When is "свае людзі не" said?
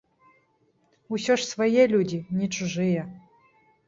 1.49-2.47